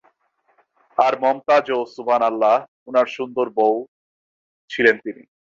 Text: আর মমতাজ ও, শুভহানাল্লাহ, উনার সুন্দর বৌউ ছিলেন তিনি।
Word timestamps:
আর 0.97 1.13
মমতাজ 1.21 1.65
ও, 1.71 1.79
শুভহানাল্লাহ, 1.95 2.55
উনার 2.87 3.07
সুন্দর 3.07 3.45
বৌউ 3.49 3.77
ছিলেন 4.69 4.95
তিনি। 4.97 5.23